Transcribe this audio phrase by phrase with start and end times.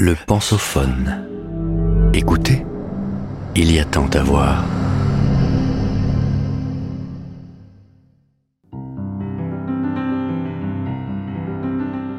[0.00, 1.26] Le pensophone.
[2.14, 2.64] Écoutez,
[3.56, 4.64] il y a tant à voir.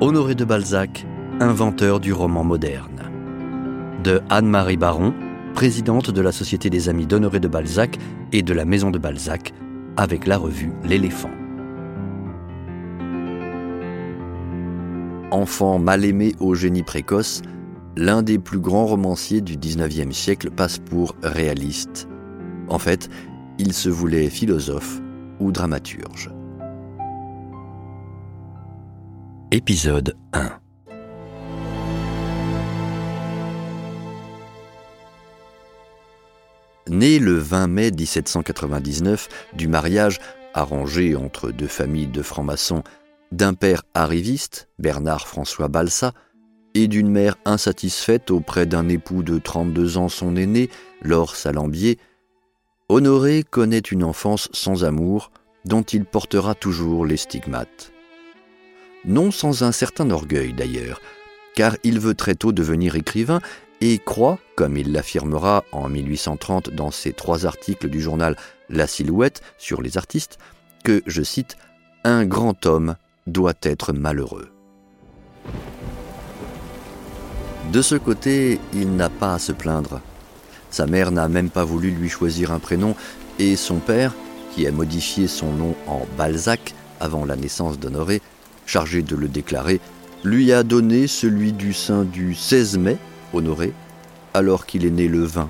[0.02, 1.05] Honoré de Balzac,
[1.39, 3.10] inventeur du roman moderne.
[4.04, 5.14] De Anne-Marie Baron,
[5.54, 7.98] présidente de la Société des Amis d'Honoré de Balzac
[8.34, 9.54] et de la Maison de Balzac,
[9.96, 11.32] avec la revue L'éléphant.
[15.32, 17.41] Enfant mal aimé au génie précoce,
[17.96, 22.08] l'un des plus grands romanciers du XIXe siècle passe pour réaliste.
[22.68, 23.09] En fait,
[23.58, 25.02] il se voulait philosophe
[25.40, 26.32] ou dramaturge.
[29.52, 30.52] Épisode 1
[36.90, 40.20] Né le 20 mai 1799 du mariage
[40.54, 42.84] arrangé entre deux familles de francs-maçons
[43.32, 46.13] d'un père arriviste, Bernard-François Balsa,
[46.76, 50.70] et d'une mère insatisfaite auprès d'un époux de 32 ans son aîné,
[51.02, 51.98] Laure Salambier,
[52.88, 55.32] Honoré connaît une enfance sans amour
[55.66, 57.91] dont il portera toujours les stigmates.
[59.05, 60.99] Non sans un certain orgueil d'ailleurs,
[61.55, 63.41] car il veut très tôt devenir écrivain
[63.82, 68.36] et croit, comme il l'affirmera en 1830 dans ses trois articles du journal
[68.69, 70.38] La Silhouette sur les artistes,
[70.84, 71.58] que, je cite,
[72.03, 72.96] Un grand homme
[73.28, 74.50] doit être malheureux.
[77.74, 80.02] De ce côté, il n'a pas à se plaindre.
[80.72, 82.96] Sa mère n'a même pas voulu lui choisir un prénom
[83.38, 84.13] et son père,
[84.56, 88.22] qui a modifié son nom en Balzac avant la naissance d'Honoré,
[88.66, 89.80] chargé de le déclarer,
[90.24, 92.97] lui a donné celui du saint du 16 mai
[93.34, 93.74] Honoré,
[94.34, 95.50] alors qu'il est né le 20.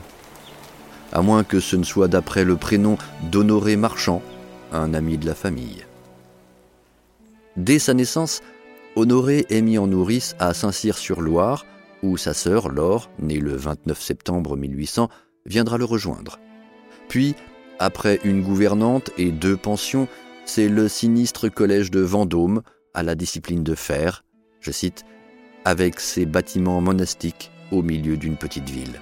[1.11, 2.97] À moins que ce ne soit d'après le prénom
[3.31, 4.21] d'Honoré Marchand,
[4.73, 5.85] un ami de la famille.
[7.55, 8.41] Dès sa naissance,
[8.95, 11.65] Honoré est mis en nourrice à Saint-Cyr-sur-Loire,
[12.03, 15.09] où sa sœur Laure, née le 29 septembre 1800,
[15.45, 16.39] viendra le rejoindre.
[17.07, 17.35] Puis,
[17.79, 20.07] après une gouvernante et deux pensions,
[20.45, 22.61] c'est le sinistre collège de Vendôme,
[22.93, 24.23] à la discipline de fer,
[24.59, 25.05] je cite,
[25.65, 28.99] avec ses bâtiments monastiques au milieu d'une petite ville.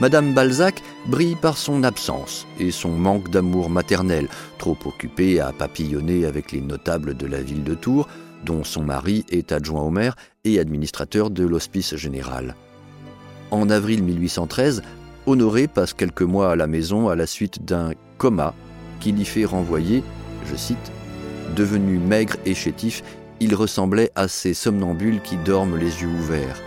[0.00, 6.24] Madame Balzac brille par son absence et son manque d'amour maternel, trop occupée à papillonner
[6.24, 8.08] avec les notables de la ville de Tours,
[8.44, 12.54] dont son mari est adjoint au maire et administrateur de l'hospice général.
[13.50, 14.82] En avril 1813,
[15.26, 18.54] Honoré passe quelques mois à la maison à la suite d'un coma
[19.00, 20.02] qui l'y fait renvoyer,
[20.50, 20.92] je cite,
[21.56, 23.02] Devenu maigre et chétif,
[23.40, 26.60] il ressemblait à ces somnambules qui dorment les yeux ouverts.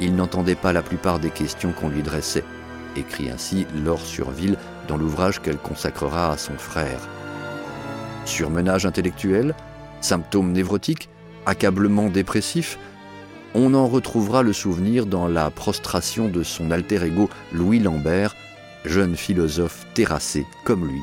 [0.00, 2.44] Il n'entendait pas la plupart des questions qu'on lui dressait,
[2.96, 4.56] écrit ainsi Laure Surville
[4.88, 7.08] dans l'ouvrage qu'elle consacrera à son frère.
[8.24, 9.54] Surmenage intellectuel,
[10.02, 11.08] symptômes névrotiques,
[11.46, 12.78] accablement dépressif,
[13.54, 18.34] on en retrouvera le souvenir dans la prostration de son alter ego Louis Lambert,
[18.84, 21.00] jeune philosophe terrassé comme lui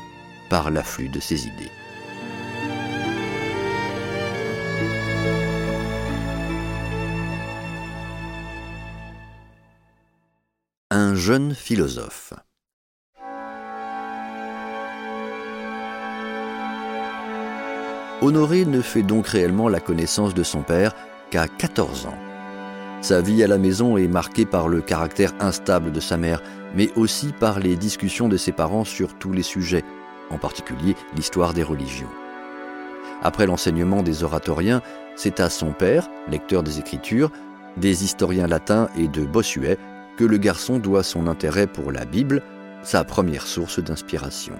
[0.48, 1.70] par l'afflux de ses idées.
[10.90, 12.34] Un jeune philosophe.
[18.22, 20.94] Honoré ne fait donc réellement la connaissance de son père
[21.30, 22.18] qu'à 14 ans.
[23.00, 26.42] Sa vie à la maison est marquée par le caractère instable de sa mère,
[26.74, 29.84] mais aussi par les discussions de ses parents sur tous les sujets,
[30.28, 32.10] en particulier l'histoire des religions.
[33.22, 34.82] Après l'enseignement des oratoriens,
[35.16, 37.30] c'est à son père, lecteur des Écritures,
[37.78, 39.78] des historiens latins et de Bossuet,
[40.18, 42.42] que le garçon doit son intérêt pour la Bible,
[42.82, 44.56] sa première source d'inspiration.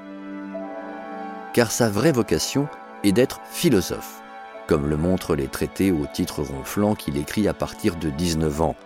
[1.52, 2.68] Car sa vraie vocation
[3.04, 4.22] est d'être philosophe,
[4.66, 8.76] comme le montrent les traités au titre ronflant qu'il écrit à partir de 19 ans.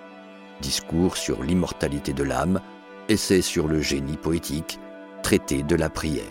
[0.60, 2.60] Discours sur l'immortalité de l'âme,
[3.08, 4.78] essai sur le génie poétique,
[5.22, 6.24] traité de la prière.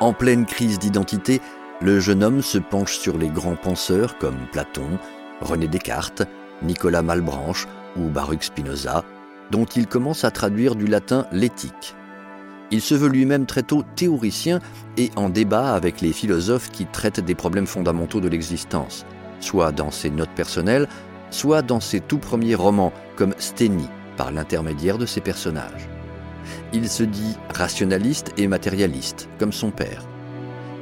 [0.00, 1.40] En pleine crise d'identité,
[1.80, 4.98] le jeune homme se penche sur les grands penseurs comme Platon,
[5.40, 6.22] René Descartes,
[6.62, 7.66] Nicolas Malbranche
[7.96, 9.04] ou Baruch Spinoza,
[9.50, 11.94] dont il commence à traduire du latin l'éthique.
[12.70, 14.60] Il se veut lui-même très tôt théoricien
[14.96, 19.04] et en débat avec les philosophes qui traitent des problèmes fondamentaux de l'existence,
[19.40, 20.88] soit dans ses notes personnelles,
[21.30, 25.88] soit dans ses tout premiers romans comme Steny, par l'intermédiaire de ses personnages.
[26.72, 30.04] Il se dit rationaliste et matérialiste, comme son père.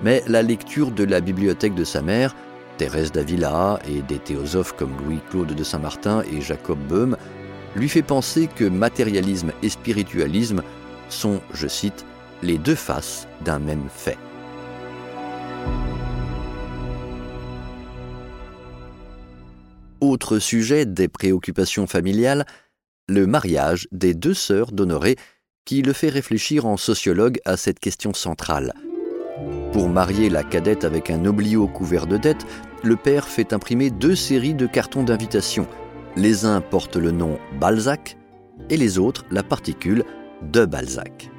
[0.02, 2.36] Mais la lecture de la bibliothèque de sa mère,
[2.76, 7.16] Thérèse d'Avila et des théosophes comme Louis-Claude de Saint-Martin et Jacob Böhm,
[7.74, 10.62] lui fait penser que matérialisme et spiritualisme
[11.08, 12.04] sont, je cite,
[12.42, 14.18] les deux faces d'un même fait.
[20.00, 22.46] Autre sujet des préoccupations familiales,
[23.08, 25.16] le mariage des deux sœurs d'Honoré,
[25.64, 28.74] qui le fait réfléchir en sociologue à cette question centrale.
[29.72, 32.46] Pour marier la cadette avec un oblio couvert de dettes,
[32.82, 35.66] le père fait imprimer deux séries de cartons d'invitation.
[36.16, 38.16] Les uns portent le nom Balzac
[38.70, 40.04] et les autres la particule
[40.42, 41.30] de Balzac.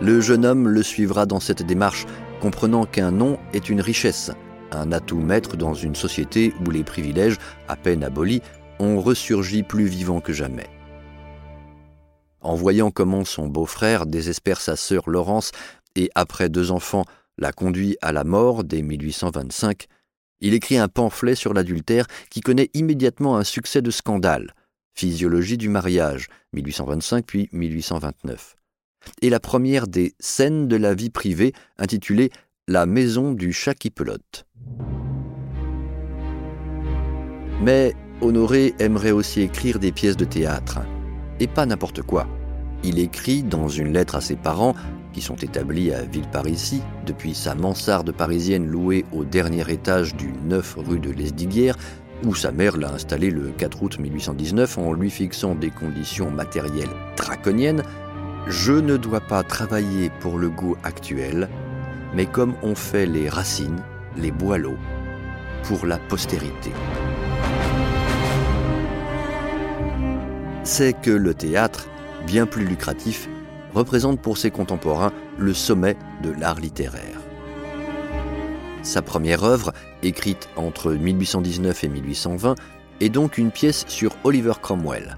[0.00, 2.06] Le jeune homme le suivra dans cette démarche,
[2.40, 4.30] comprenant qu'un nom est une richesse,
[4.70, 7.36] un atout maître dans une société où les privilèges,
[7.68, 8.42] à peine abolis,
[8.78, 10.68] ont ressurgi plus vivants que jamais.
[12.40, 15.50] En voyant comment son beau-frère désespère sa sœur Laurence
[15.96, 17.04] et, après deux enfants,
[17.36, 19.86] la conduit à la mort dès 1825,
[20.40, 24.54] il écrit un pamphlet sur l'adultère qui connaît immédiatement un succès de scandale.
[24.98, 28.56] Physiologie du mariage, 1825 puis 1829.
[29.22, 32.30] Et la première des scènes de la vie privée, intitulée
[32.66, 34.44] La maison du chat qui pelote.
[37.62, 40.80] Mais Honoré aimerait aussi écrire des pièces de théâtre.
[41.38, 42.26] Et pas n'importe quoi.
[42.82, 44.74] Il écrit dans une lettre à ses parents,
[45.12, 50.74] qui sont établis à Villeparisis, depuis sa mansarde parisienne louée au dernier étage du 9
[50.78, 51.76] rue de Lesdiguières,
[52.24, 56.88] où sa mère l'a installé le 4 août 1819 en lui fixant des conditions matérielles
[57.16, 57.82] draconiennes,
[58.46, 61.48] je ne dois pas travailler pour le goût actuel,
[62.14, 63.82] mais comme ont fait les racines,
[64.16, 64.78] les boileaux,
[65.64, 66.72] pour la postérité.
[70.64, 71.88] C'est que le théâtre,
[72.26, 73.28] bien plus lucratif,
[73.74, 77.17] représente pour ses contemporains le sommet de l'art littéraire.
[78.82, 79.72] Sa première œuvre,
[80.02, 82.54] écrite entre 1819 et 1820,
[83.00, 85.16] est donc une pièce sur Oliver Cromwell.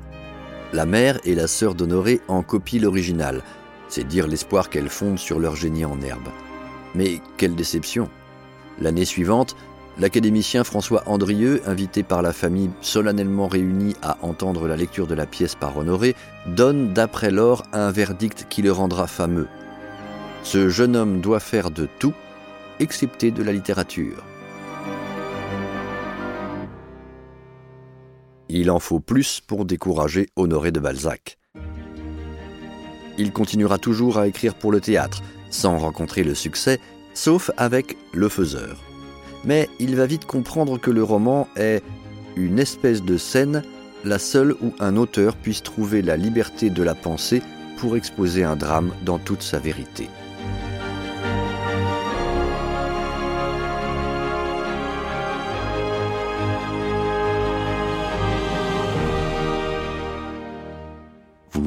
[0.72, 3.42] La mère et la sœur d'Honoré en copient l'original,
[3.88, 6.28] c'est dire l'espoir qu'elles fondent sur leur génie en herbe.
[6.94, 8.08] Mais quelle déception
[8.80, 9.56] L'année suivante,
[9.98, 15.26] l'académicien François Andrieux, invité par la famille solennellement réunie à entendre la lecture de la
[15.26, 16.14] pièce par Honoré,
[16.46, 19.48] donne d'après l'or un verdict qui le rendra fameux.
[20.42, 22.14] Ce jeune homme doit faire de tout
[22.80, 24.24] excepté de la littérature.
[28.48, 31.38] Il en faut plus pour décourager Honoré de Balzac.
[33.16, 36.80] Il continuera toujours à écrire pour le théâtre, sans rencontrer le succès,
[37.14, 38.82] sauf avec Le Faiseur.
[39.44, 41.82] Mais il va vite comprendre que le roman est
[42.36, 43.62] une espèce de scène,
[44.04, 47.42] la seule où un auteur puisse trouver la liberté de la pensée
[47.78, 50.08] pour exposer un drame dans toute sa vérité.